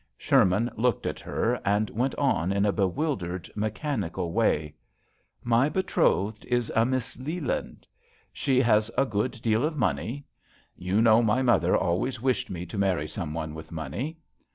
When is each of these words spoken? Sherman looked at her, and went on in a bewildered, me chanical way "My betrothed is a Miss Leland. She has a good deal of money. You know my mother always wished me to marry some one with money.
Sherman 0.17 0.71
looked 0.77 1.05
at 1.05 1.19
her, 1.19 1.59
and 1.63 1.91
went 1.91 2.15
on 2.15 2.51
in 2.51 2.65
a 2.65 2.71
bewildered, 2.71 3.47
me 3.55 3.69
chanical 3.69 4.31
way 4.31 4.73
"My 5.43 5.69
betrothed 5.69 6.43
is 6.45 6.71
a 6.75 6.87
Miss 6.87 7.19
Leland. 7.19 7.85
She 8.33 8.61
has 8.61 8.89
a 8.97 9.05
good 9.05 9.33
deal 9.43 9.63
of 9.63 9.77
money. 9.77 10.25
You 10.75 11.03
know 11.03 11.21
my 11.21 11.43
mother 11.43 11.77
always 11.77 12.19
wished 12.19 12.49
me 12.49 12.65
to 12.65 12.79
marry 12.79 13.07
some 13.07 13.35
one 13.35 13.53
with 13.53 13.71
money. 13.71 14.17